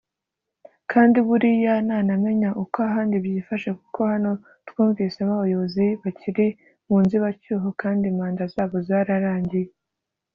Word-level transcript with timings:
kandi 0.91 1.17
buriya 1.27 1.75
nanamenye 1.87 2.49
uko 2.63 2.77
ahandi 2.89 3.15
byifashe 3.25 3.69
kuko 3.79 3.99
hano 4.11 4.31
twumvisemo 4.67 5.31
abayobozi 5.35 5.85
bakiri 6.01 6.47
mu 6.87 6.95
nzibacyuho 7.03 7.67
kandi 7.81 8.05
manda 8.17 8.43
zabo 8.53 8.77
zararangiye 8.87 9.71